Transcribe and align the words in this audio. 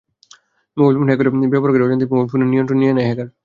Mobile 0.77 0.95
phone 0.97 1.07
hack 1.09 1.17
করে 1.19 1.29
ব্যবহারকারীর 1.53 1.85
অজান্তেই 1.85 2.09
মোবাইল 2.11 2.27
ফোনের 2.31 2.51
নিয়ন্ত্রণ 2.51 2.77
নিয়ে 2.79 2.95
নেয় 2.95 3.07
হ্যাকার। 3.09 3.27